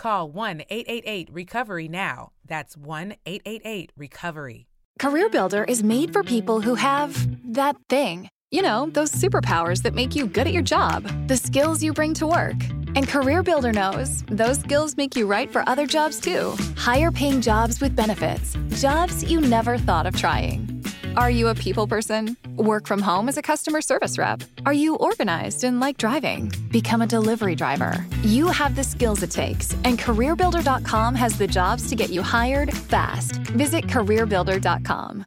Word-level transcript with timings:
Call 0.00 0.30
1 0.30 0.62
888 0.70 1.28
Recovery 1.30 1.86
now. 1.86 2.32
That's 2.46 2.74
1 2.74 3.16
888 3.26 3.92
Recovery. 3.98 4.66
CareerBuilder 4.98 5.68
is 5.68 5.82
made 5.82 6.14
for 6.14 6.22
people 6.22 6.62
who 6.62 6.74
have 6.74 7.12
that 7.52 7.76
thing. 7.90 8.30
You 8.50 8.62
know, 8.62 8.88
those 8.94 9.12
superpowers 9.12 9.82
that 9.82 9.92
make 9.92 10.16
you 10.16 10.26
good 10.26 10.46
at 10.46 10.54
your 10.54 10.62
job, 10.62 11.06
the 11.28 11.36
skills 11.36 11.82
you 11.82 11.92
bring 11.92 12.14
to 12.14 12.26
work. 12.26 12.56
And 12.96 13.06
CareerBuilder 13.06 13.74
knows 13.74 14.22
those 14.22 14.58
skills 14.60 14.96
make 14.96 15.16
you 15.16 15.26
right 15.26 15.52
for 15.52 15.68
other 15.68 15.86
jobs 15.86 16.18
too. 16.18 16.56
Higher 16.78 17.10
paying 17.10 17.42
jobs 17.42 17.82
with 17.82 17.94
benefits, 17.94 18.56
jobs 18.80 19.22
you 19.30 19.38
never 19.38 19.76
thought 19.76 20.06
of 20.06 20.16
trying. 20.16 20.69
Are 21.16 21.30
you 21.30 21.48
a 21.48 21.54
people 21.54 21.86
person? 21.88 22.36
Work 22.56 22.86
from 22.86 23.02
home 23.02 23.28
as 23.28 23.36
a 23.36 23.42
customer 23.42 23.80
service 23.80 24.16
rep? 24.16 24.42
Are 24.64 24.72
you 24.72 24.94
organized 24.96 25.64
and 25.64 25.80
like 25.80 25.96
driving? 25.98 26.52
Become 26.70 27.02
a 27.02 27.06
delivery 27.06 27.56
driver. 27.56 28.06
You 28.22 28.46
have 28.48 28.76
the 28.76 28.84
skills 28.84 29.22
it 29.22 29.30
takes, 29.30 29.72
and 29.84 29.98
CareerBuilder.com 29.98 31.14
has 31.16 31.36
the 31.36 31.48
jobs 31.48 31.88
to 31.88 31.96
get 31.96 32.10
you 32.10 32.22
hired 32.22 32.72
fast. 32.72 33.36
Visit 33.56 33.86
CareerBuilder.com. 33.86 35.24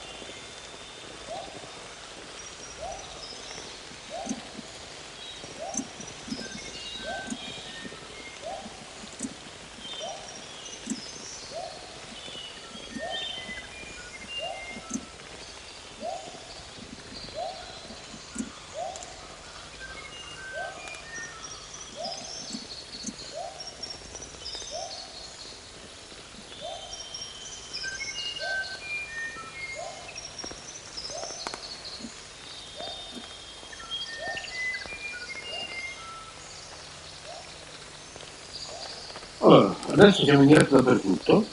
Allora, 39.44 39.76
adesso 39.88 40.24
siamo 40.24 40.40
in 40.40 40.48
diretta 40.48 40.80
dappertutto. 40.80 41.44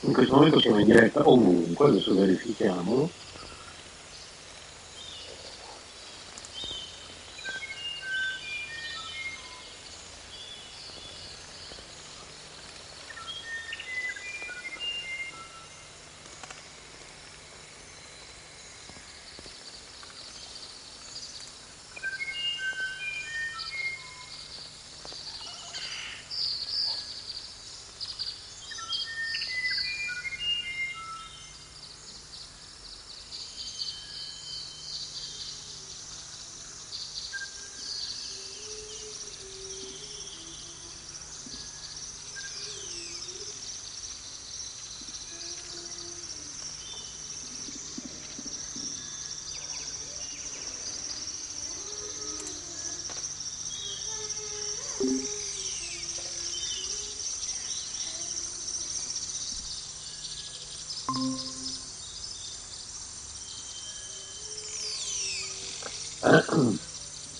In 0.00 0.12
questo 0.14 0.34
momento 0.34 0.60
siamo 0.60 0.78
in 0.78 0.86
diretta 0.86 1.28
ovunque, 1.28 1.88
adesso 1.88 2.14
verifichiamo. 2.14 3.10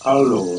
Allora, 0.05 0.54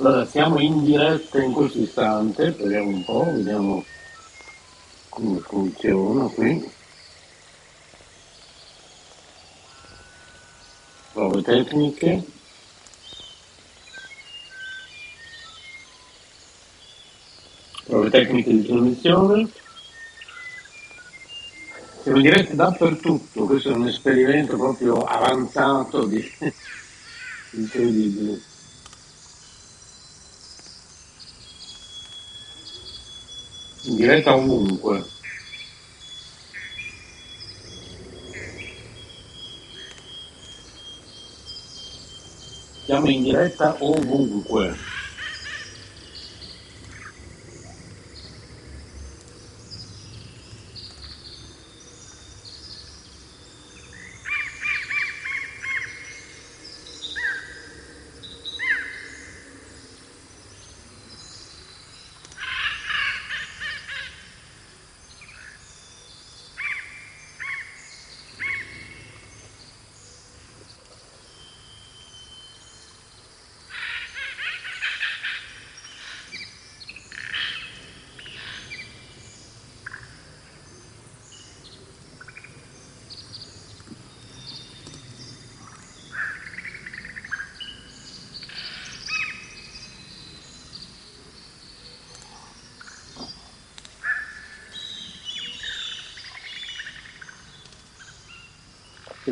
Allora, 0.00 0.24
siamo 0.26 0.60
in 0.60 0.84
diretta 0.84 1.42
in 1.42 1.52
questo 1.52 1.80
istante, 1.80 2.52
proviamo 2.52 2.88
un 2.88 3.04
po', 3.04 3.24
vediamo 3.24 3.84
come 5.08 5.40
funziona 5.40 6.26
qui. 6.26 6.70
Prove 11.12 11.42
tecniche. 11.42 12.24
Prove 17.86 18.10
tecniche 18.10 18.50
di 18.52 18.66
trasmissione. 18.66 19.50
Siamo 22.02 22.18
in 22.18 22.22
diretta 22.22 22.54
dappertutto, 22.54 23.46
questo 23.46 23.70
è 23.70 23.74
un 23.74 23.88
esperimento 23.88 24.56
proprio 24.56 25.02
avanzato 25.02 26.06
di 26.06 26.24
incredibile. 27.50 28.30
In 28.30 28.47
diretta 33.98 34.36
ovunque. 34.36 35.04
Siamo 42.84 43.10
in 43.10 43.22
diretta 43.24 43.76
ovunque. 43.80 44.97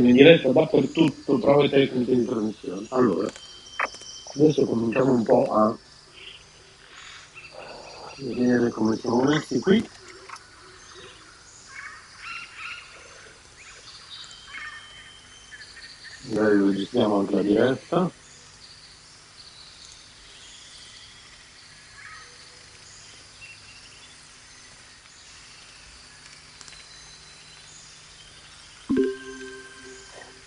In 0.08 0.16
diretta 0.16 0.50
dappertutto, 0.50 1.38
prove 1.38 1.68
tecniche 1.68 2.16
di 2.16 2.24
trasmissione. 2.24 2.86
Allora, 2.90 3.30
adesso 4.34 4.64
cominciamo 4.64 5.12
un 5.12 5.22
po' 5.22 5.52
a 5.52 5.76
vedere 8.18 8.70
come 8.70 8.96
siamo 8.96 9.22
messi 9.22 9.58
qui. 9.60 9.88
Magari 16.28 16.58
registriamo 16.58 17.18
anche 17.18 17.34
la 17.34 17.42
diretta. 17.42 18.10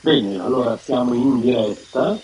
Bene, 0.10 0.40
allora 0.40 0.76
siamo 0.76 1.14
in 1.14 1.40
diretta, 1.40 2.20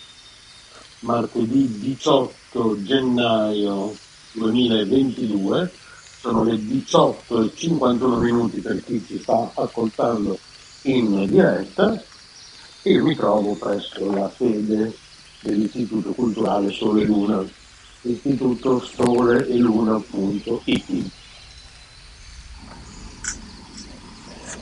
martedì 1.01 1.69
18 1.81 2.81
gennaio 2.81 3.95
2022, 4.31 5.71
sono 6.19 6.43
le 6.43 6.57
18 6.65 7.43
e 7.43 7.51
51 7.53 8.17
minuti 8.17 8.59
per 8.59 8.83
chi 8.83 9.05
ci 9.05 9.19
sta 9.19 9.51
ascoltando 9.53 10.35
in 10.85 11.27
diretta 11.27 12.03
e 12.81 13.01
mi 13.03 13.15
trovo 13.15 13.53
presso 13.53 14.11
la 14.11 14.31
sede 14.35 14.91
dell'Istituto 15.41 16.11
Culturale 16.13 16.71
Sole 16.71 17.03
e 17.03 17.05
Luna, 17.05 17.47
istituto 18.01 18.79
soleeluna.it. 18.79 20.03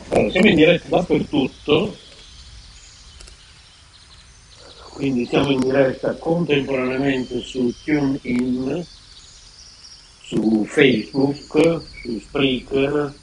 Allora, 0.09 0.29
siamo 0.29 0.47
in 0.49 0.55
diretta 0.55 0.89
dappertutto, 0.89 2.02
quindi 4.93 5.25
siamo 5.25 5.49
in 5.49 5.59
diretta 5.59 6.13
contemporaneamente 6.13 7.41
su 7.41 7.73
TuneIn, 7.83 8.85
su 10.21 10.65
Facebook, 10.65 11.81
su 12.01 12.19
Spreaker, 12.19 13.13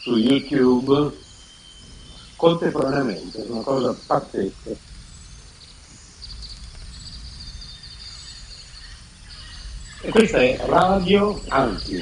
su 0.00 0.16
YouTube, 0.16 1.12
contemporaneamente, 2.36 3.44
è 3.44 3.48
una 3.48 3.62
cosa 3.62 3.96
pazzesca. 4.06 4.70
E 10.04 10.08
questa 10.08 10.42
è 10.42 10.60
radio, 10.66 11.40
anzi, 11.48 11.94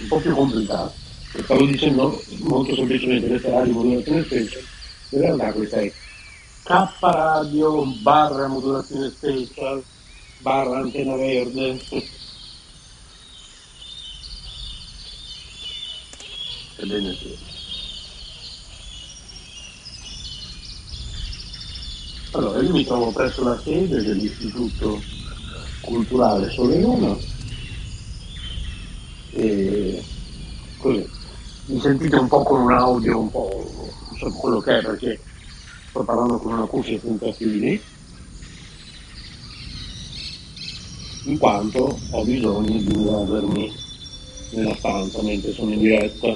un 0.00 0.08
po' 0.08 0.18
più 0.20 0.34
complicato, 0.34 0.92
stavo 1.42 1.64
dicendo 1.66 2.22
molto 2.40 2.74
semplicemente, 2.74 3.28
questa 3.28 3.50
radio 3.50 3.72
modulazione 3.72 4.24
special, 4.24 4.62
in 5.10 5.20
realtà 5.20 5.52
questa 5.52 5.80
è 5.80 5.92
K 6.68 6.86
Radio 7.00 7.82
barra 8.02 8.46
modulazione 8.46 9.08
special 9.08 9.82
barra 10.40 10.80
antena 10.80 11.16
verde. 11.16 11.80
Ebbene 16.76 17.14
sì. 17.14 17.38
Allora, 22.32 22.60
io 22.60 22.70
mi 22.70 22.84
trovo 22.84 23.12
presso 23.12 23.42
la 23.44 23.58
sede 23.58 24.02
dell'Istituto 24.02 25.00
Culturale 25.80 26.50
Sole 26.50 26.80
Luna 26.80 27.16
e 29.30 30.04
così 30.76 31.08
mi 31.68 31.80
sentite 31.80 32.16
un 32.16 32.28
po' 32.28 32.42
con 32.42 32.60
un 32.60 32.72
audio 32.72 33.20
un 33.20 33.30
po' 33.30 33.70
non 34.08 34.18
so 34.18 34.30
quello 34.32 34.60
che 34.60 34.78
è 34.78 34.82
perché 34.82 35.20
sto 35.88 36.04
parlando 36.04 36.38
con 36.38 36.52
una 36.52 36.66
cuffia 36.66 36.98
senza 37.00 37.32
fili, 37.32 37.80
in 41.24 41.38
quanto 41.38 41.98
ho 42.10 42.24
bisogno 42.24 42.80
di 42.80 42.94
muovermi 42.94 43.72
nella 44.52 44.74
stanza 44.76 45.22
mentre 45.22 45.52
sono 45.52 45.72
in 45.72 45.80
diretta, 45.80 46.34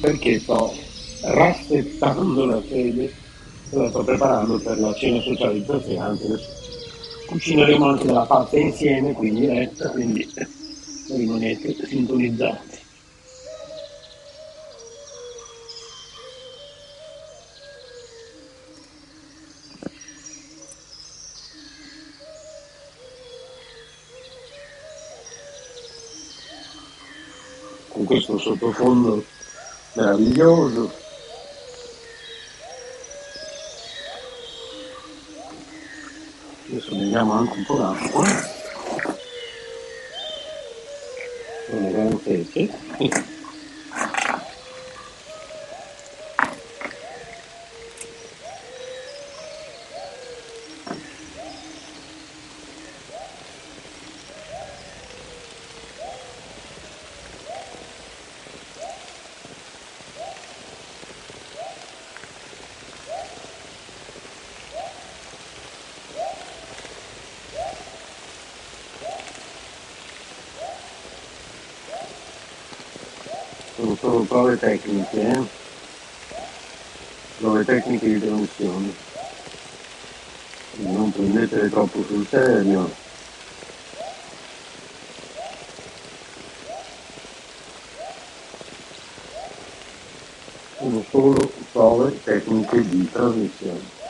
perché 0.00 0.38
sto 0.38 0.74
rassettando 1.22 2.44
la 2.46 2.62
sede 2.68 3.04
e 3.70 3.76
la 3.76 3.88
sto 3.88 4.02
preparando 4.02 4.58
per 4.58 4.78
la 4.78 4.94
cena 4.94 5.20
socializzazione, 5.20 5.98
anzi 5.98 6.24
adesso 6.24 6.48
cucineremo 7.26 7.86
anche 7.86 8.04
della 8.04 8.26
pasta 8.26 8.58
insieme 8.58 9.12
qui 9.12 9.28
in 9.28 9.34
diretta, 9.34 9.90
quindi 9.90 10.28
rimanete 11.08 11.74
sintonizzati. 11.86 12.81
Con 28.12 28.20
questo 28.20 28.38
sottofondo 28.38 29.24
meraviglioso. 29.94 30.92
Adesso 36.68 36.94
beviamo 36.96 37.32
anche 37.32 37.56
un 37.56 37.64
po' 37.64 37.76
d'acqua. 37.76 38.50
Sono 74.02 74.24
prove 74.24 74.58
tecniche, 74.58 75.20
eh? 75.30 75.46
prove 77.38 77.64
tecniche 77.64 78.08
di 78.08 78.18
trasmissione. 78.18 78.92
Non 80.78 81.12
prendetele 81.12 81.70
troppo 81.70 82.02
sul 82.02 82.26
serio. 82.26 82.90
Sono 90.78 91.04
solo 91.08 91.52
prove 91.70 92.22
tecniche 92.24 92.88
di 92.88 93.08
trasmissione. 93.08 94.01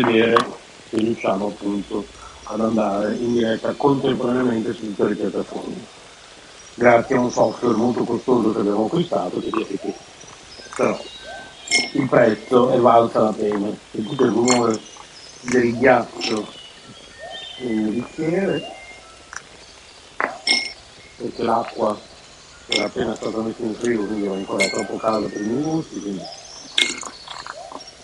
Vedere 0.00 0.36
se 0.88 0.96
riusciamo 0.96 1.46
appunto 1.48 2.06
ad 2.44 2.60
andare 2.60 3.14
in 3.16 3.32
diretta 3.32 3.72
contemporaneamente 3.72 4.72
su 4.72 4.94
tutte 4.94 5.08
le 5.08 5.14
piattaforme. 5.14 5.94
Grazie 6.74 7.16
a 7.16 7.20
un 7.20 7.30
software 7.30 7.76
molto 7.76 8.04
costoso 8.04 8.52
che 8.52 8.60
abbiamo 8.60 8.84
acquistato, 8.84 9.40
che 9.40 9.50
direi 9.50 9.78
che 9.78 9.94
però 10.76 10.98
il 11.92 12.08
prezzo 12.08 12.70
è 12.70 12.78
valsa 12.78 13.20
la 13.20 13.32
pena. 13.32 13.68
Sentite 13.90 14.22
il 14.24 14.30
rumore 14.30 14.78
del 15.40 15.78
ghiaccio 15.78 16.46
nel 17.60 17.90
bicchiere, 17.92 18.62
perché 21.16 21.42
l'acqua 21.42 21.98
era 22.66 22.84
appena 22.84 23.14
stata 23.14 23.38
messa 23.38 23.62
in 23.62 23.74
frigo, 23.74 24.04
quindi 24.04 24.26
era 24.26 24.34
ancora 24.34 24.68
troppo 24.68 24.96
calda 24.96 25.28
per 25.28 25.40
i 25.40 25.44
miei 25.44 25.62
gusti, 25.62 26.00
quindi 26.00 26.22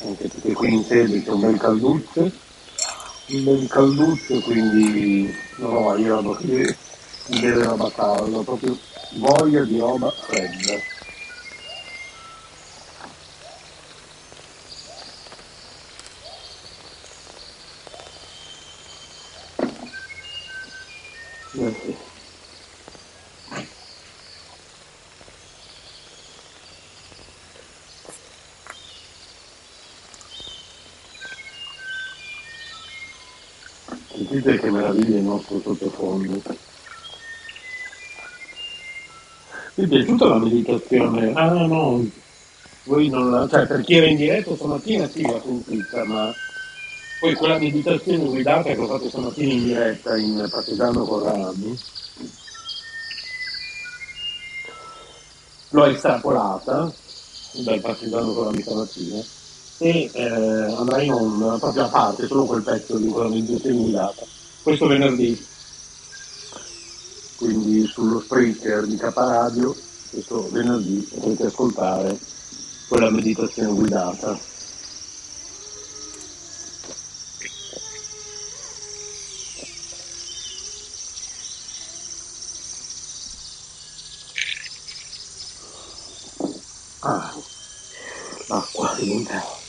anche 0.05 0.29
perché 0.29 0.53
qui 0.53 0.73
in 0.73 0.85
sede 0.85 1.23
c'è 1.23 1.31
un 1.31 1.41
bel 1.41 1.59
calduccio, 1.59 2.21
un 2.21 3.45
bel 3.45 3.69
calduccio, 3.69 4.41
quindi 4.41 5.35
non 5.59 5.77
ho 5.77 5.81
voglia 5.83 6.21
di 6.21 7.41
bere 7.41 7.65
roba 7.65 7.91
calda, 7.93 8.39
ho 8.39 8.43
proprio 8.43 8.77
voglia 9.17 9.63
di 9.65 9.79
roba 9.79 10.11
fredda. 10.11 10.91
Grazie. 21.53 21.97
Sentite 34.43 34.59
che 34.59 34.71
meraviglia 34.71 35.17
il 35.19 35.23
nostro 35.23 35.61
sottofondo. 35.61 36.43
Mi 39.75 39.85
è 39.85 39.89
piaciuta 39.89 40.27
la 40.27 40.39
meditazione? 40.39 41.33
Ah 41.35 41.53
no, 41.53 42.05
voi 42.85 43.09
non 43.09 43.31
la... 43.31 43.49
cioè 43.49 43.67
per 43.67 43.83
chi 43.83 43.95
era 43.95 44.07
in 44.07 44.17
diretta 44.17 44.55
stamattina 44.57 45.09
sì 45.09 45.23
l'ha 45.23 45.41
sentita, 45.41 46.05
ma 46.05 46.33
poi 47.21 47.35
quella 47.35 47.59
meditazione 47.59 48.25
guidata 48.25 48.63
che 48.63 48.81
ho 48.81 48.87
fatto 48.87 49.09
stamattina 49.09 49.53
in 49.53 49.65
diretta 49.65 50.17
in 50.17 50.49
Partigiano 50.51 51.05
con 51.05 51.23
Rami, 51.23 51.79
l'ho 55.69 55.85
estrapolata 55.85 56.93
dal 57.65 57.81
Partigiano 57.81 58.33
con 58.33 58.45
Rami 58.45 58.63
stamattina 58.63 59.25
e 59.83 60.09
eh, 60.13 60.25
andrà 60.29 61.03
in 61.03 61.13
onda 61.13 61.59
proprio 61.59 61.87
a 61.87 61.89
parte 61.89 62.29
solo 62.29 62.45
quel 62.45 62.63
pezzo 62.63 62.97
di 62.99 63.09
quella 63.09 63.29
meditazione 63.29 63.77
guidata 63.79 64.25
questo 64.63 64.87
venerdì. 64.87 65.45
Quindi 67.37 67.85
sullo 67.87 68.21
Spreaker 68.21 68.87
di 68.87 68.97
Caparadio 68.97 69.75
questo 70.11 70.49
venerdì 70.53 71.09
potrete 71.13 71.47
ascoltare 71.47 72.17
quella 72.87 73.11
meditazione 73.11 73.73
guidata. 73.73 74.39
Ah 87.01 87.35
l'acqua 88.47 88.95
diventa 88.99 89.62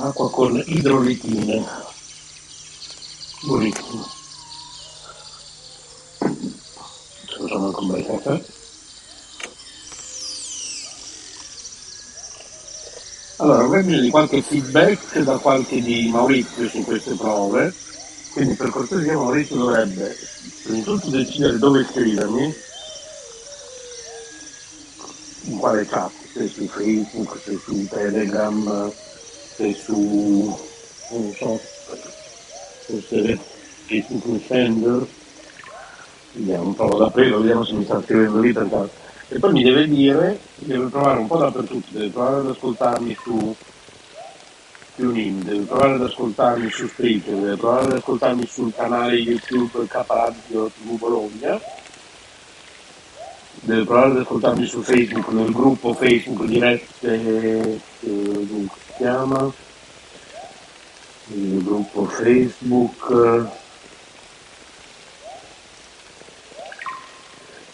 acqua 0.00 0.30
con 0.30 0.62
idrolitine 0.66 1.64
buonissimo 3.42 4.06
facciamo 7.38 7.66
anche 7.66 7.80
un 7.80 7.90
bel 7.90 8.06
caffè 8.06 8.44
allora 13.38 13.64
avrei 13.64 13.82
bisogno 13.82 14.02
di 14.02 14.10
qualche 14.10 14.42
feedback 14.42 15.18
da 15.20 15.38
qualche 15.38 15.80
di 15.80 16.08
Maurizio 16.10 16.68
su 16.68 16.82
queste 16.82 17.14
prove. 17.14 17.72
Quindi 18.32 18.54
per 18.54 18.70
cortesia 18.70 19.14
Maurizio 19.14 19.56
dovrebbe 19.56 20.16
prima 20.64 20.78
di 20.78 20.82
tutto 20.82 21.08
decidere 21.08 21.56
dove 21.56 21.86
scrivermi. 21.88 22.54
In 25.42 25.58
quale 25.58 25.86
chat? 25.86 26.10
Se 26.32 26.48
su 26.48 26.66
Facebook 26.66 27.38
se 27.44 27.58
su 27.64 27.86
Telegram 27.86 28.92
e 29.58 29.74
su, 29.74 30.56
non 31.10 31.32
so, 31.34 31.60
forse 32.86 33.38
Facebook 33.86 34.24
Messenger, 34.26 35.06
vediamo, 36.32 36.72
provo 36.74 36.96
ad 36.96 37.02
aprirlo, 37.02 37.40
vediamo 37.40 37.64
se 37.64 37.72
mi 37.72 37.84
sta 37.84 38.00
scrivendo 38.02 38.40
lì 38.40 38.52
per 38.52 38.90
E 39.28 39.38
poi 39.38 39.52
mi 39.52 39.64
deve 39.64 39.88
dire, 39.88 40.38
deve 40.54 40.86
provare 40.86 41.18
un 41.18 41.26
po' 41.26 41.38
dappertutto, 41.38 41.88
deve 41.90 42.08
provare 42.08 42.36
ad 42.36 42.50
ascoltarmi 42.50 43.16
su 43.20 43.56
TuneIn, 44.94 45.42
deve 45.42 45.64
provare 45.64 45.94
ad 45.94 46.02
ascoltarmi 46.02 46.70
su 46.70 46.86
Spreaker, 46.86 47.34
deve 47.34 47.56
provare 47.56 47.86
ad 47.86 47.92
ascoltarmi 47.94 48.46
sul 48.46 48.72
canale 48.72 49.16
YouTube 49.16 49.86
Caparadio 49.88 50.70
TV 50.70 50.98
Bologna, 50.98 51.60
deve 53.62 53.84
provare 53.84 54.10
ad 54.10 54.16
ascoltarmi 54.18 54.66
su 54.66 54.82
Facebook, 54.82 55.28
nel 55.28 55.52
gruppo 55.52 55.94
Facebook 55.94 56.44
dirette, 56.44 57.12
eh, 57.12 57.80
dunque, 58.00 58.87
chiama? 58.98 59.52
Il 61.28 61.62
gruppo 61.62 62.04
Facebook. 62.06 63.46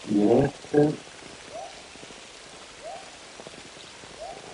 Dirette 0.03 0.95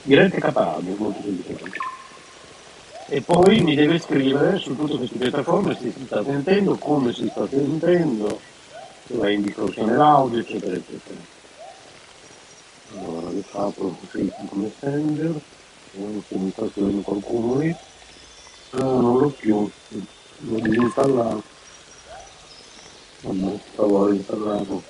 dirette 0.03 0.39
Caparadio 0.39 0.95
molto 0.97 1.21
semplicemente. 1.21 1.77
E 3.07 3.21
poi 3.21 3.59
mi 3.59 3.75
deve 3.75 3.99
scrivere 3.99 4.57
su 4.57 4.75
tutte 4.75 4.95
queste 4.97 5.17
piattaforme 5.17 5.75
se 5.75 5.91
si 5.91 6.05
sta 6.05 6.23
sentendo, 6.23 6.77
come 6.77 7.11
si 7.11 7.27
sta 7.29 7.45
sentendo, 7.47 8.39
se 9.05 9.15
va 9.17 9.29
in 9.29 9.41
distorsione 9.41 9.95
l'audio, 9.97 10.39
eccetera, 10.39 10.75
eccetera. 10.75 11.19
Allora, 12.95 13.29
vi 13.29 13.43
apro 13.51 13.97
Facebook 14.07 14.51
Messenger 14.53 15.41
se 15.91 16.37
mi 16.37 16.51
sta 16.51 16.67
scrivendo 16.69 17.01
qualcuno 17.01 17.59
lì. 17.59 17.75
No, 18.71 19.01
non 19.01 19.17
l'ho 19.19 19.29
più. 19.29 19.69
L'ho 20.43 20.59
disinstallato 20.59 21.43
vabbè 23.21 23.59
stavo 23.73 24.11
installato 24.13 24.83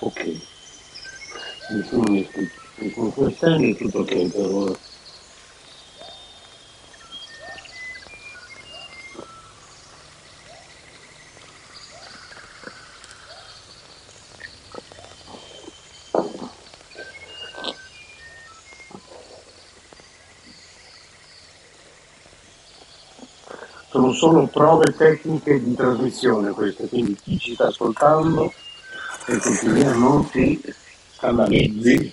ok 0.00 0.20
scritto 1.82 2.02
nessuno 2.76 3.08
quest'anno 3.10 3.70
è 3.70 3.76
tutto 3.76 3.98
ok 3.98 4.30
per 4.30 4.46
ora. 4.46 4.78
Sono 23.90 24.12
solo 24.12 24.46
prove 24.48 24.92
tecniche 24.96 25.62
di 25.62 25.74
trasmissione 25.74 26.50
queste, 26.50 26.88
quindi 26.88 27.14
chi 27.14 27.38
ci 27.38 27.54
sta 27.54 27.68
ascoltando 27.68 28.52
e 29.26 29.38
continuiamo 29.38 30.28
si 30.32 30.60
scandalizzi 31.24 32.12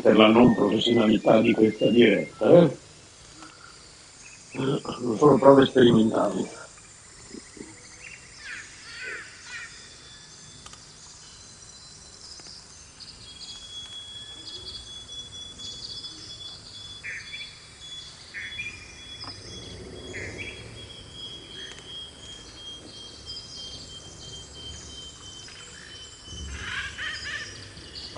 per 0.00 0.16
la 0.16 0.28
non 0.28 0.54
professionalità 0.54 1.40
di 1.40 1.52
questa 1.52 1.88
diretta. 1.88 2.50
Eh? 2.50 2.76
Sono 5.18 5.38
prove 5.38 5.66
sperimentali. 5.66 6.46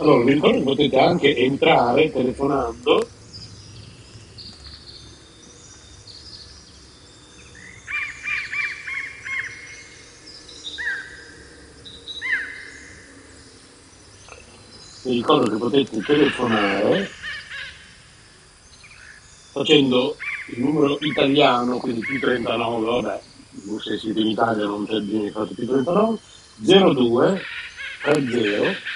Allora, 0.04 0.24
vi 0.24 0.32
ricordo 0.34 0.58
che 0.58 0.64
potete 0.64 0.98
anche 0.98 1.34
entrare 1.34 2.12
telefonando. 2.12 3.08
Vi 15.04 15.12
ricordo 15.12 15.50
che 15.50 15.56
potete 15.56 16.02
telefonare 16.02 17.10
facendo 19.52 20.16
il 20.48 20.60
numero 20.60 20.98
italiano, 21.00 21.78
quindi 21.78 22.00
più 22.00 22.20
39, 22.20 22.84
vabbè, 22.84 23.20
se 23.82 23.96
siete 23.96 24.20
in 24.20 24.26
Italia 24.26 24.66
non 24.66 24.86
c'è 24.86 25.00
bisogno 25.00 25.22
di 25.22 25.30
fare 25.30 25.48
più 25.54 25.66
39, 25.66 26.18
02 26.92 27.42
30 28.02 28.92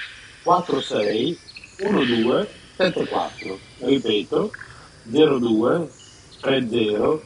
46 0.49 1.37
12 1.77 2.47
74. 2.75 3.59
Ripeto, 3.81 4.51
02 5.03 5.89
30 6.41 7.19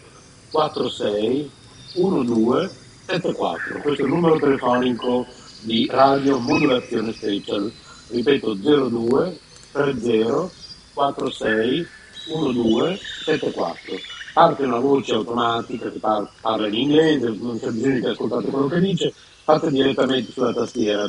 46 0.51 1.51
12 1.95 2.69
74. 3.05 3.79
Questo 3.81 4.01
è 4.01 4.05
il 4.05 4.11
numero 4.11 4.37
telefonico 4.37 5.25
di 5.61 5.87
Radio 5.89 6.37
Modulazione 6.39 7.13
Special. 7.13 7.71
Ripeto, 8.09 8.55
02 8.55 9.39
30 9.71 10.49
46 10.93 11.88
12 12.27 12.99
74. 13.23 13.95
Parte 14.33 14.63
una 14.65 14.79
voce 14.79 15.13
automatica 15.13 15.89
che 15.89 15.99
par- 15.99 16.29
parla 16.41 16.67
in 16.67 16.73
inglese, 16.73 17.29
non 17.39 17.57
c'è 17.57 17.69
bisogno 17.69 18.01
che 18.01 18.09
ascoltate 18.09 18.47
quello 18.47 18.67
che 18.67 18.79
dice, 18.81 19.13
fate 19.43 19.69
direttamente 19.69 20.31
sulla 20.31 20.51
tastiera 20.51 21.07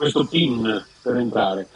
questo 0.00 0.24
PIN 0.24 0.82
per 1.02 1.16
entrare 1.16 1.68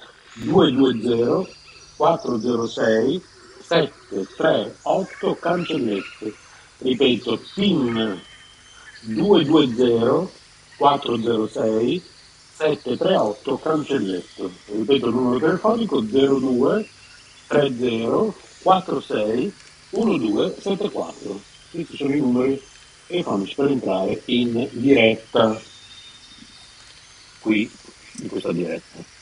220 0.44 1.52
406 1.94 3.22
738 3.60 5.34
cancellette. 5.34 6.34
Ripeto, 6.78 7.38
PIN 7.54 8.18
220 9.02 10.32
406 10.78 12.02
738 12.56 13.58
cancelletto. 13.58 14.50
Ripeto 14.68 15.06
il 15.08 15.14
numero 15.14 15.38
telefonico 15.38 16.00
02 16.00 16.88
30 17.48 18.34
46 18.62 19.54
1274. 19.90 21.40
Questi 21.72 21.96
sono 21.96 22.14
i 22.14 22.20
numeri 22.20 22.62
telefonici 23.06 23.54
per 23.54 23.70
entrare 23.70 24.22
in 24.24 24.66
diretta 24.72 25.60
qui 27.40 27.70
in 28.22 28.28
questa 28.28 28.52
diretta. 28.52 29.13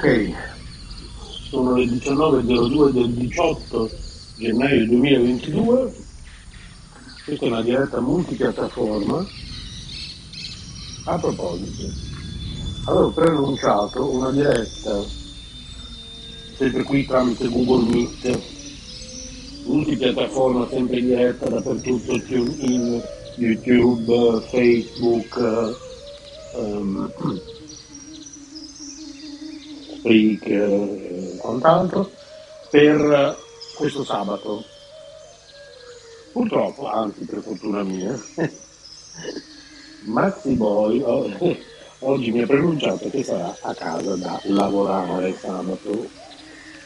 Ok, 0.00 0.32
sono 1.50 1.74
le 1.74 1.84
19.02 1.86 2.90
del 2.92 3.10
18 3.14 3.90
gennaio 4.36 4.86
2022, 4.86 5.92
questa 7.24 7.44
è 7.44 7.48
una 7.48 7.62
diretta 7.62 8.00
multipiattaforma. 8.00 9.26
A 11.06 11.18
proposito, 11.18 11.92
avevo 12.84 13.10
preannunciato 13.10 14.08
una 14.08 14.30
diretta, 14.30 15.02
sempre 16.56 16.84
qui 16.84 17.04
tramite 17.04 17.48
Google 17.48 17.90
Meet, 17.90 18.40
multipiattaforma 19.64 20.68
sempre 20.68 21.00
diretta 21.00 21.48
dappertutto, 21.48 22.22
TuneIn, 22.22 23.02
YouTube, 23.34 24.46
Facebook, 24.48 25.74
um, 26.54 27.12
Freak 30.08 30.46
e 30.46 31.36
quant'altro 31.38 32.10
per 32.70 33.36
questo 33.76 34.04
sabato. 34.04 34.64
Purtroppo, 36.32 36.88
anzi 36.88 37.24
per 37.26 37.42
fortuna 37.42 37.82
mia, 37.82 38.18
Maxi 40.04 40.54
Boy 40.54 41.02
oggi 42.00 42.30
mi 42.30 42.40
ha 42.40 42.46
preannunciato 42.46 43.10
che 43.10 43.22
sarà 43.22 43.54
a 43.60 43.74
casa 43.74 44.16
da 44.16 44.40
lavorare 44.44 45.36
sabato. 45.38 46.08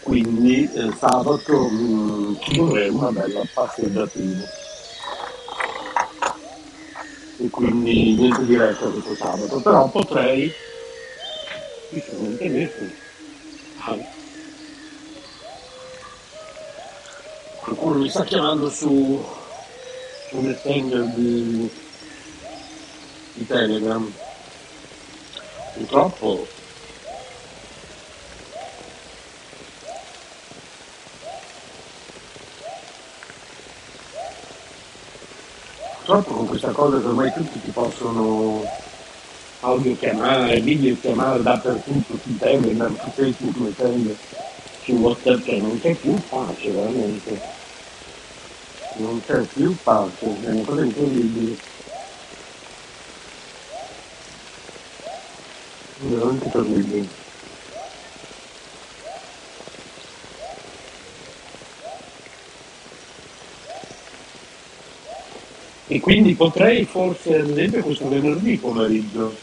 Quindi 0.03 0.69
eh, 0.73 0.91
sabato 0.99 1.69
mh, 1.69 2.39
ci 2.41 2.57
dovremo 2.57 2.99
una 2.99 3.13
bella 3.13 3.43
passeggiatina. 3.55 4.45
E 7.39 7.51
quindi 7.51 8.15
niente 8.15 8.45
diretta 8.47 8.87
questo 8.87 9.15
sabato, 9.15 9.61
però 9.61 9.89
potrei, 9.89 10.53
qui 11.89 12.03
sono 12.09 12.27
in 12.27 12.37
telefono, 12.37 12.91
qualcuno 17.61 17.99
mi 17.99 18.09
sta 18.09 18.25
chiamando 18.25 18.71
su, 18.71 19.25
su 20.29 20.37
messenger 20.39 21.05
di, 21.15 21.71
di 23.35 23.47
Telegram. 23.47 24.13
Purtroppo 25.75 26.47
purtroppo 36.13 36.35
con 36.35 36.47
questa 36.47 36.71
cosa 36.73 37.01
che 37.01 37.07
ormai 37.07 37.33
tutti 37.33 37.61
ti 37.63 37.71
possono 37.71 38.63
audiochiamare, 39.63 40.61
videochiamare 40.61 41.43
dappertutto, 41.43 42.19
su 42.23 42.39
Telegram, 42.39 42.97
su 43.03 43.11
Facebook 43.11 43.57
Messenger, 43.57 44.17
su 44.83 44.93
WhatsApp, 44.93 45.45
cioè 45.45 45.59
non 45.59 45.81
c'è 45.81 45.95
più 45.95 46.15
pace 46.29 46.71
veramente. 46.71 47.41
Non 48.97 49.23
c'è 49.25 49.41
più 49.41 49.75
pace, 49.83 50.27
è 50.45 50.51
una 50.51 50.63
cosa 50.63 50.85
incredibile. 50.85 51.57
veramente 56.09 56.51
terribili. 56.51 57.09
E 65.89 66.01
quindi 66.01 66.35
potrei 66.35 66.85
forse, 66.85 67.37
ad 67.37 67.51
esempio, 67.51 67.83
questo 67.83 68.09
venerdì 68.09 68.57
pomeriggio, 68.57 69.37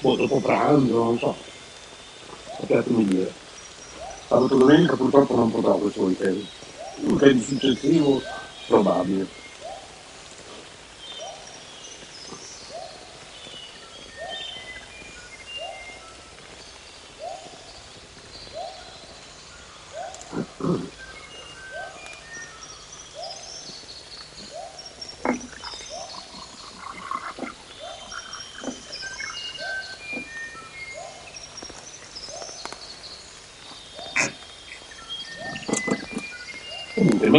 Boh, 0.00 0.16
dopo 0.16 0.40
pranzo, 0.40 0.94
non 0.94 1.18
so, 1.18 1.36
sappiatemi 2.56 3.04
dire. 3.04 3.32
Sabato 4.28 4.56
domenica 4.56 4.94
purtroppo 4.94 5.34
non 5.34 5.50
potrò 5.50 5.76
questo 5.76 6.02
weekend. 6.02 6.46
Il 7.02 7.10
weekend 7.10 7.42
successivo 7.42 8.22
probabile. 8.66 9.47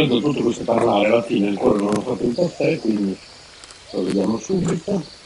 in 0.00 0.08
mezzo 0.08 0.16
a 0.16 0.20
tutto 0.20 0.42
questo 0.42 0.64
parlare, 0.64 1.06
alla 1.06 1.22
fine 1.22 1.48
ancora 1.48 1.78
non 1.78 1.94
ho 1.94 2.00
fatto 2.00 2.24
il 2.24 2.34
caffè, 2.34 2.78
quindi 2.78 3.16
lo 3.92 4.04
vediamo 4.04 4.38
subito. 4.38 5.19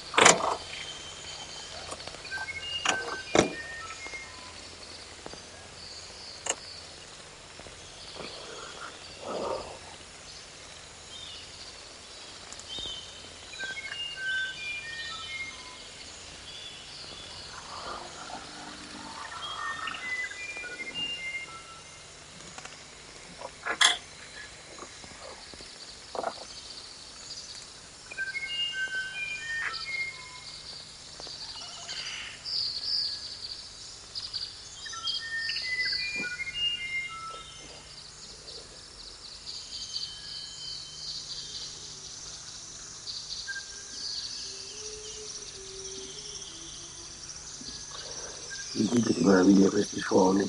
Sentite 48.95 49.15
che 49.15 49.25
meraviglia 49.25 49.69
questi 49.71 49.99
suoni. 49.99 50.49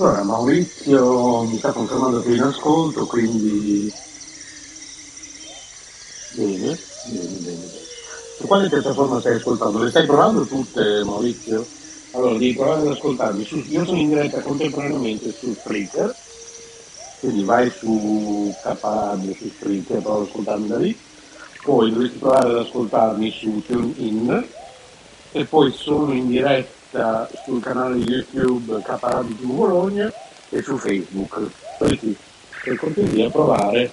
Allora, 0.00 0.17
Maurizio 0.28 1.44
mi 1.44 1.56
sta 1.56 1.72
confermando 1.72 2.20
che 2.20 2.28
è 2.28 2.34
in 2.34 2.42
ascolto, 2.42 3.06
quindi 3.06 3.90
bene, 6.34 6.78
bene, 7.06 7.36
bene. 7.38 7.70
Su 8.36 8.46
quale 8.46 8.68
piattaforma 8.68 9.20
stai 9.20 9.36
ascoltando? 9.36 9.82
Le 9.82 9.88
stai 9.88 10.04
provando 10.04 10.44
tutte, 10.44 11.02
Maurizio? 11.02 11.66
Allora, 12.10 12.32
devi 12.32 12.52
provare 12.52 12.82
ad 12.82 12.88
ascoltarmi. 12.88 13.44
Su- 13.44 13.64
io 13.68 13.86
sono 13.86 13.98
in 13.98 14.10
diretta 14.10 14.42
contemporaneamente 14.42 15.32
su 15.32 15.54
Spreaker, 15.54 16.14
quindi 17.20 17.44
vai 17.44 17.70
su 17.70 18.54
K-Radio, 18.62 19.34
su 19.34 19.48
Spreaker, 19.48 20.02
prova 20.02 20.18
ad 20.20 20.26
ascoltarmi 20.28 20.68
da 20.68 20.76
lì. 20.76 20.98
Poi 21.62 21.90
dovresti 21.90 22.18
provare 22.18 22.50
ad 22.50 22.56
ascoltarmi 22.58 23.30
su 23.30 23.62
TuneIn 23.66 24.46
e 25.32 25.44
poi 25.46 25.72
sono 25.72 26.12
in 26.12 26.28
diretta 26.28 26.77
sul 27.44 27.60
canale 27.62 27.96
YouTube 27.96 28.82
TV 28.82 29.34
Bologna 29.42 30.12
e 30.48 30.62
su 30.62 30.76
Facebook. 30.78 31.50
Quindi 31.78 32.16
per 32.62 32.76
cortesia 32.76 33.30
provare 33.30 33.90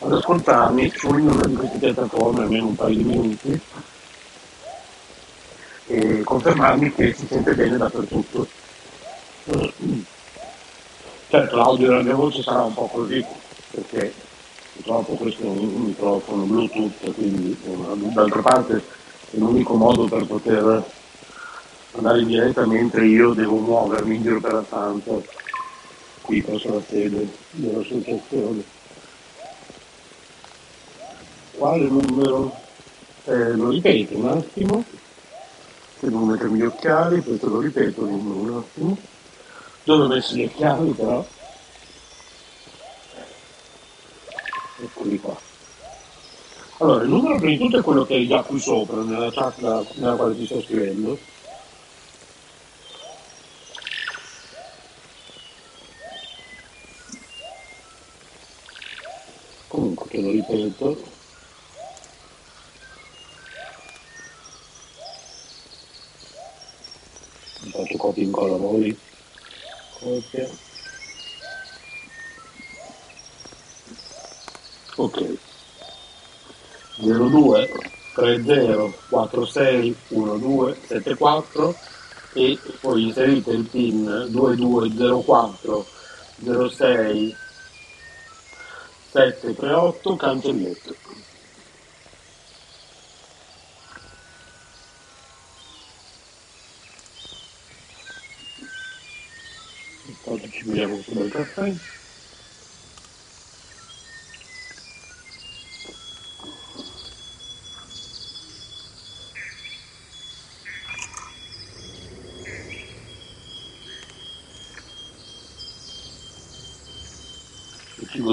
ad 0.00 0.12
ascoltarmi 0.12 0.92
su 0.94 1.08
ognuna 1.08 1.46
di 1.46 1.54
queste 1.54 1.78
piattaforme 1.78 2.42
almeno 2.42 2.66
un 2.66 2.76
paio 2.76 2.96
di 2.96 3.02
minuti 3.02 3.60
e 5.86 6.22
confermarmi 6.22 6.92
che 6.94 7.12
si 7.14 7.26
sente 7.26 7.54
bene 7.54 7.76
dappertutto. 7.76 8.46
Certo, 11.30 11.56
l'audio 11.56 11.88
della 11.88 12.02
mia 12.02 12.14
voce 12.14 12.40
sarà 12.42 12.62
un 12.62 12.72
po' 12.72 12.86
così, 12.86 13.22
perché 13.70 14.14
purtroppo 14.72 15.12
questo 15.12 15.42
è 15.42 15.46
un 15.46 15.82
microfono 15.82 16.44
Bluetooth, 16.44 17.12
quindi 17.12 17.54
d'altra 18.14 18.40
parte 18.40 18.76
è 18.76 19.36
l'unico 19.36 19.74
modo 19.74 20.06
per 20.06 20.24
poter 20.24 20.82
andare 21.92 22.20
in 22.20 22.26
diretta 22.26 22.66
mentre 22.66 23.06
io 23.06 23.32
devo 23.32 23.56
muovermi 23.56 24.16
in 24.16 24.22
giro 24.22 24.40
per 24.40 24.52
la 24.52 24.64
stanza, 24.64 25.12
qui 26.22 26.42
presso 26.42 26.74
la 26.74 26.82
sede 26.88 27.28
dell'associazione. 27.52 28.62
Quale 31.52 31.88
numero? 31.88 32.54
Eh, 33.24 33.52
lo 33.52 33.70
ripeto 33.70 34.16
un 34.16 34.28
attimo, 34.28 34.84
devo 36.00 36.24
mettermi 36.24 36.58
gli 36.58 36.62
occhiali, 36.62 37.20
questo 37.22 37.48
lo 37.48 37.60
ripeto 37.60 38.04
il 38.04 38.10
numero 38.10 38.38
un 38.38 38.58
attimo. 38.58 38.96
Dove 39.84 40.04
ho 40.04 40.08
messo 40.08 40.34
gli 40.34 40.44
occhiali 40.44 40.90
però? 40.92 41.26
Eccoli 44.80 45.18
qua. 45.18 45.36
Allora, 46.80 47.02
il 47.02 47.08
numero 47.08 47.36
prima 47.36 47.50
di 47.50 47.58
tutto 47.58 47.78
è 47.78 47.82
quello 47.82 48.04
che 48.04 48.16
è 48.16 48.26
già 48.26 48.42
qui 48.42 48.60
sopra, 48.60 49.02
nella 49.02 49.32
chat 49.32 49.58
nella 49.96 50.14
quale 50.14 50.36
ti 50.36 50.46
sto 50.46 50.62
scrivendo. 50.62 51.18
Comunque 59.66 60.07
te 60.18 60.24
lo 60.24 60.30
ripeto. 60.30 61.02
Mi 67.60 67.70
faccio 67.70 67.96
copia 67.96 68.22
e 68.22 68.26
incolla 68.26 68.54
a 68.54 68.58
voi. 68.58 68.98
Copia. 70.00 70.48
Ok. 74.96 75.38
02 76.96 77.72
30 78.14 78.92
46 79.08 79.96
12 80.08 80.80
74 80.88 81.76
e 82.32 82.58
poi 82.80 83.04
inserite 83.04 83.50
il 83.52 83.68
PIN 83.68 84.26
2204 84.30 85.86
06 86.68 87.36
738 89.10 90.16
cancelletto. 90.16 90.96
Oggi 100.24 100.50
ci 100.50 100.64
beviamo 100.64 100.94
questo 100.94 101.14
bel 101.14 101.30
caffè. 101.30 101.97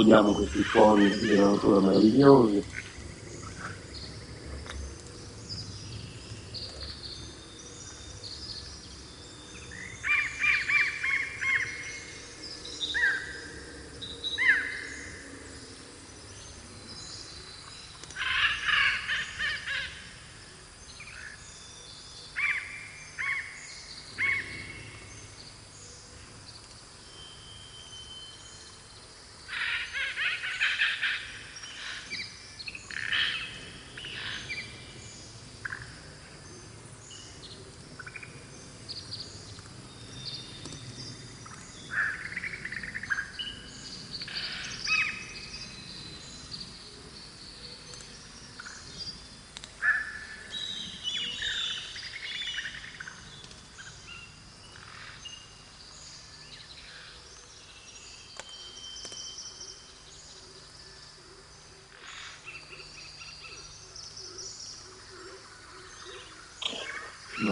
Ci 0.06 0.12
godiamo 0.12 0.34
questi 0.34 0.64
suoni 0.64 1.10
della 1.26 1.50
natura 1.50 1.80
meravigliosi. 1.82 2.64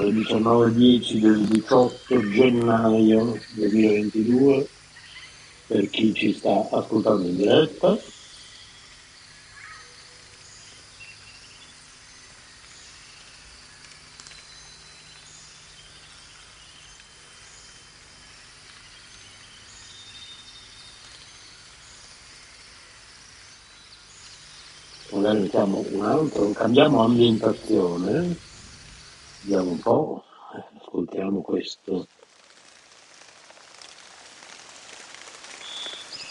Alle 0.04 0.12
19.10 0.12 1.20
del 1.20 1.46
18 1.46 2.30
gennaio 2.30 3.40
2022 3.54 4.68
per 5.68 5.90
chi 5.90 6.14
ci 6.14 6.34
sta 6.34 6.68
ascoltando 6.72 7.26
in 7.26 7.38
diretta. 7.38 7.98
Magari 25.12 25.40
mettiamo 25.42 25.86
un 25.92 26.04
altro, 26.04 26.50
cambiamo 26.50 27.04
ambientazione 27.04 28.52
Vediamo 29.44 29.72
un 29.72 29.80
po', 29.80 30.24
ascoltiamo 30.80 31.42
questo. 31.42 32.08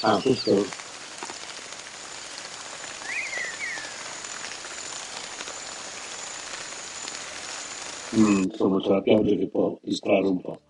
Ah, 0.01 0.19
questo 0.21 0.65
mm, 8.17 8.43
insomma 8.45 8.81
c'è 8.81 8.89
la 8.89 9.03
pioggia 9.03 9.37
che 9.37 9.47
può 9.49 9.79
distrarre 9.83 10.27
un 10.27 10.41
po'. 10.41 10.61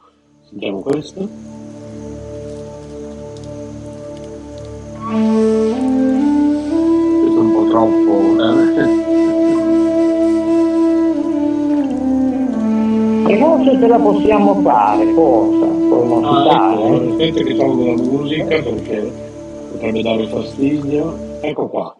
Sentiamo 0.48 0.80
questo. 0.80 1.61
Ce 13.82 13.88
la 13.88 13.98
possiamo 13.98 14.54
fare, 14.62 15.04
non 15.04 15.50
si 15.50 15.72
Ah, 16.24 16.72
ecco, 17.18 17.18
eh. 17.18 17.44
che 17.44 17.56
tolgo 17.56 17.84
la 17.84 18.02
musica 18.02 18.62
perché 18.62 19.10
potrebbe 19.72 20.02
dare 20.02 20.26
fastidio. 20.26 21.14
Ecco 21.42 21.68
qua. 21.68 21.96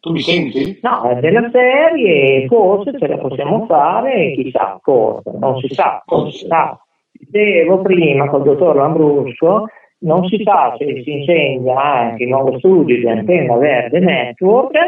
Tu 0.00 0.12
mi 0.12 0.20
senti? 0.20 0.78
No, 0.80 1.10
è 1.10 1.20
della 1.20 1.50
serie, 1.50 2.46
forse 2.46 2.96
ce 2.98 3.06
la 3.08 3.18
possiamo 3.18 3.66
fare, 3.66 4.32
chissà, 4.36 4.78
forse, 4.82 5.32
non 5.38 5.58
si 5.58 5.68
sa, 5.68 6.02
non 6.06 6.30
si 6.30 6.46
sa. 6.46 6.80
Dicevo 7.12 7.82
prima 7.82 8.26
col 8.30 8.44
dottor 8.44 8.74
Lambrusco, 8.74 9.66
non 9.98 10.26
si 10.28 10.40
sa 10.44 10.74
se 10.78 11.02
si 11.02 11.12
insegna 11.12 11.78
anche 11.78 12.22
il 12.22 12.30
nuovo 12.30 12.56
studio 12.58 12.96
di 12.96 13.06
Antenna 13.06 13.56
Verde 13.56 13.98
Network, 13.98 14.78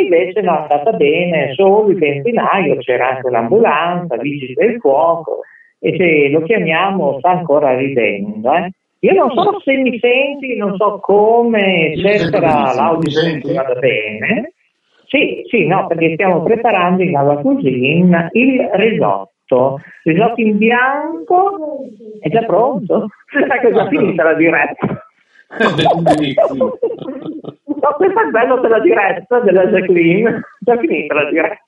invece 0.00 0.40
non 0.40 0.54
è 0.54 0.58
andata 0.60 0.92
bene, 0.92 1.52
solo 1.54 1.88
il 1.88 1.98
benzinaio, 1.98 2.76
c'era 2.76 3.10
anche 3.10 3.26
un'ambulanza, 3.26 4.16
vigili 4.16 4.54
del 4.54 4.78
fuoco, 4.80 5.40
e 5.78 5.96
se 5.96 6.28
lo 6.30 6.42
chiamiamo 6.42 7.18
sta 7.18 7.30
ancora 7.30 7.76
ridendo. 7.76 8.52
eh. 8.54 8.70
Io 9.00 9.14
non 9.14 9.32
so 9.32 9.60
se 9.64 9.76
mi 9.76 9.98
senti, 9.98 10.56
non 10.56 10.76
so 10.76 11.00
come, 11.00 11.92
eccetera, 11.92 12.72
l'audio 12.72 13.20
vada 13.52 13.74
bene. 13.74 14.52
Sì, 15.06 15.42
sì, 15.48 15.66
no, 15.66 15.88
perché 15.88 16.14
stiamo 16.14 16.42
preparando 16.42 17.02
in 17.02 17.16
alla 17.16 17.36
cuisine 17.36 18.28
il 18.32 18.70
risotto. 18.74 19.80
Risotto 20.04 20.40
in 20.40 20.56
bianco 20.56 21.80
è 22.20 22.28
già 22.30 22.44
pronto? 22.44 23.08
Sai 23.26 23.58
che 23.60 23.68
è 23.68 23.72
già 23.72 23.88
finita 23.88 24.22
la 24.22 24.34
diretta. 24.34 25.06
No, 27.82 27.94
questo 27.96 28.20
è 28.20 28.30
bello 28.30 28.60
della 28.60 28.78
diretta 28.78 29.40
della 29.40 29.66
Jacqueline. 29.66 30.40
Già 30.60 30.76
finita 30.78 31.14
la 31.14 31.28
diretta. 31.28 31.64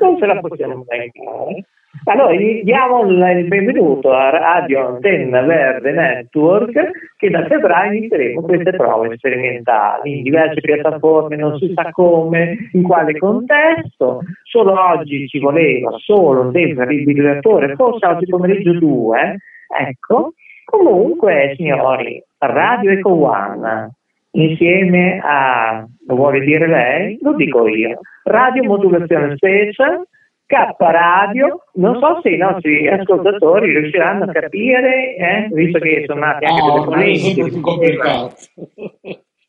Non 0.00 0.16
ce 0.18 0.24
la 0.24 0.40
possiamo 0.40 0.76
mancare. 0.76 1.66
Allora, 2.06 2.32
gli 2.32 2.62
diamo 2.62 3.04
il 3.04 3.44
benvenuto 3.46 4.12
a 4.12 4.30
Radio 4.30 4.86
Antenna 4.86 5.42
Verde 5.42 5.92
Network 5.92 6.90
che 7.18 7.30
da 7.30 7.44
febbraio 7.46 7.98
inizieremo 7.98 8.40
queste 8.40 8.70
prove 8.72 9.14
sperimentali 9.16 10.16
in 10.16 10.22
diverse 10.22 10.60
piattaforme, 10.60 11.36
non 11.36 11.58
si 11.58 11.72
sa 11.74 11.90
come, 11.90 12.70
in 12.72 12.82
quale 12.82 13.18
contesto. 13.18 14.20
Solo 14.44 14.72
oggi 14.72 15.28
ci 15.28 15.38
voleva 15.38 15.90
solo 15.98 16.40
un 16.40 16.50
defibrillatore, 16.50 17.74
forse 17.76 18.06
oggi 18.06 18.26
pomeriggio 18.26 18.72
2. 18.72 19.36
Ecco, 19.80 20.32
comunque 20.64 21.52
signori, 21.56 22.22
Radio 22.38 22.90
Eco 22.90 23.10
One 23.10 23.92
insieme 24.34 25.18
a, 25.22 25.84
lo 26.06 26.14
vuole 26.14 26.40
dire 26.40 26.66
lei? 26.66 27.18
Lo 27.20 27.34
dico 27.34 27.66
io, 27.66 28.00
Radio 28.24 28.64
Modulazione 28.64 29.36
Special, 29.36 30.06
K 30.46 30.74
Radio, 30.78 31.64
non 31.74 31.98
so 31.98 32.20
se 32.22 32.30
i 32.30 32.36
nostri 32.36 32.86
ascoltatori 32.88 33.76
riusciranno 33.76 34.24
a 34.24 34.32
capire, 34.32 35.16
eh, 35.16 35.48
visto 35.50 35.78
che 35.78 36.04
sono 36.06 36.20
nati 36.20 36.44
anche 36.44 36.62
Oh, 36.62 37.60
complicato. 37.60 38.34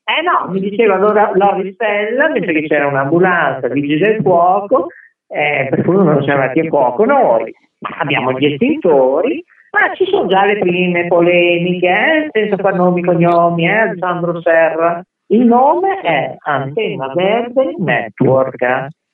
Eh 0.08 0.22
no, 0.22 0.52
mi 0.52 0.60
diceva 0.60 0.96
allora 0.96 1.32
Lori 1.34 1.74
Stella, 1.74 2.30
mentre 2.30 2.54
che 2.54 2.68
c'era 2.68 2.88
un'ambulanza, 2.88 3.68
vigili 3.70 3.98
del 3.98 4.22
fuoco, 4.22 4.88
eh, 5.28 5.68
per 5.70 5.82
cui 5.84 5.96
non 5.96 6.22
siamo 6.24 6.42
andati 6.42 6.60
a 6.60 6.68
fuoco 6.68 7.06
noi, 7.06 7.52
ma 7.80 7.98
abbiamo 8.00 8.38
gli 8.38 8.46
estintori, 8.46 9.44
ma 9.76 9.94
ci 9.94 10.06
sono 10.06 10.28
già 10.28 10.46
le 10.46 10.58
prime 10.58 11.08
polemiche, 11.08 11.90
eh, 11.90 12.28
senza 12.32 12.56
far 12.56 12.76
nomi 12.76 13.02
e 13.02 13.04
cognomi, 13.04 13.66
eh, 13.66 13.72
Alessandro 13.72 14.40
Serra. 14.42 15.04
Il 15.28 15.46
nome 15.46 16.00
è 16.00 16.36
Antenna 16.40 17.12
Verde 17.14 17.74
Network, 17.78 18.64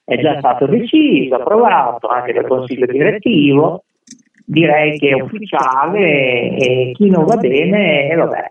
è 0.03 0.17
già 0.17 0.37
stato 0.37 0.67
deciso, 0.67 1.35
approvato 1.35 2.07
anche 2.07 2.33
dal 2.33 2.47
Consiglio 2.47 2.85
direttivo, 2.85 3.83
direi 4.45 4.99
che 4.99 5.09
è 5.09 5.21
ufficiale 5.21 6.55
e 6.57 6.91
chi 6.93 7.09
non 7.09 7.25
va 7.25 7.37
bene, 7.37 8.09
eh, 8.09 8.15
vabbè, 8.15 8.45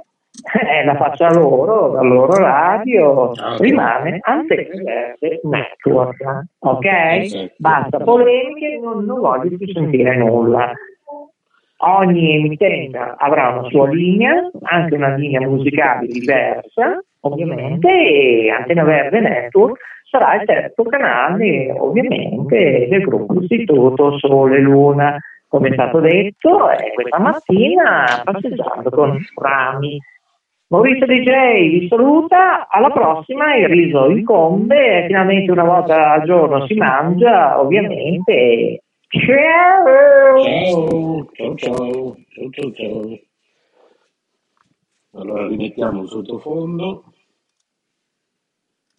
eh, 0.68 0.84
la 0.84 0.96
faccia 0.96 1.30
loro, 1.32 1.92
la 1.92 2.02
loro 2.02 2.32
radio, 2.38 3.30
rimane 3.58 4.18
Antenna 4.22 4.82
Verde 4.82 5.40
Network, 5.44 6.46
ok? 6.58 6.86
Esatto. 6.86 7.52
Basta 7.58 7.98
polemiche, 7.98 8.80
non, 8.82 9.04
non 9.04 9.20
voglio 9.20 9.56
più 9.56 9.66
sentire 9.68 10.16
nulla. 10.16 10.72
Ogni 11.82 12.34
emittente 12.36 12.98
avrà 13.16 13.48
una 13.48 13.68
sua 13.70 13.88
linea, 13.88 14.50
anche 14.64 14.94
una 14.94 15.14
linea 15.14 15.48
musicale 15.48 16.06
diversa, 16.06 17.02
ovviamente, 17.20 17.88
e 17.88 18.50
Antena 18.50 18.84
Verde 18.84 19.20
Network 19.20 19.80
sarà 20.10 20.34
il 20.34 20.44
terzo 20.44 20.82
canale, 20.82 21.72
ovviamente, 21.78 22.86
del 22.90 23.02
gruppo 23.02 23.40
Istituto 23.40 24.18
Sole 24.18 24.58
Luna. 24.58 25.16
Come 25.48 25.68
è 25.68 25.72
stato 25.72 26.00
detto, 26.00 26.68
è 26.68 26.92
questa 26.92 27.18
mattina 27.18 28.04
passeggiando 28.24 28.90
con 28.90 29.18
rami. 29.36 29.98
Maurizio 30.68 31.06
DJ 31.06 31.80
vi 31.80 31.88
saluta, 31.88 32.68
alla 32.68 32.90
prossima 32.90 33.56
il 33.56 33.68
riso 33.68 34.08
incombe, 34.10 35.04
finalmente 35.06 35.50
una 35.50 35.64
volta 35.64 36.12
al 36.12 36.24
giorno 36.24 36.66
si 36.66 36.74
mangia, 36.74 37.58
ovviamente. 37.58 38.82
Ciao! 39.12 40.36
Ciao, 41.34 41.56
ciao, 41.56 42.16
ciao, 42.30 42.50
ciao, 42.52 42.72
ciao. 42.74 43.18
Allora 45.14 45.48
rimettiamo 45.48 46.06
sottofondo. 46.06 47.12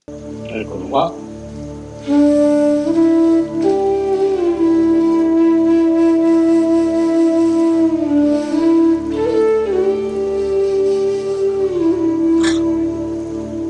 Eccolo 0.08 0.88
qua. 0.90 1.14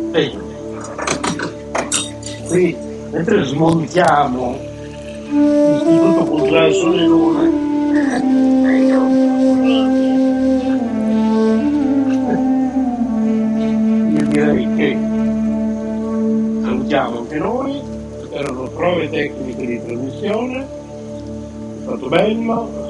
Bene. 0.10 0.40
Qui, 2.48 2.76
mentre 3.12 3.44
smontiamo 3.44 4.61
Sole 6.32 7.06
Luna, 7.06 7.44
io 14.10 14.26
direi 14.28 14.76
che 14.76 14.98
salutiamo 16.64 17.20
anche 17.20 17.38
noi, 17.38 17.82
erano 18.32 18.64
prove 18.70 19.10
tecniche 19.10 19.66
di 19.66 19.82
trasmissione, 19.86 20.60
è 20.60 20.66
stato 21.84 22.08
bello. 22.08 22.81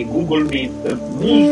Google 0.00 0.44
Meet, 0.44 0.72
multipiattaforma 1.20 1.51